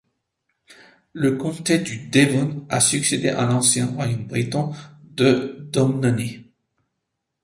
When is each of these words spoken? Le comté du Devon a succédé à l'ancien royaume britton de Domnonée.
Le 1.13 1.37
comté 1.37 1.77
du 1.77 2.07
Devon 2.09 2.65
a 2.69 2.79
succédé 2.79 3.29
à 3.29 3.45
l'ancien 3.45 3.85
royaume 3.85 4.25
britton 4.25 4.71
de 5.03 5.67
Domnonée. 5.71 6.51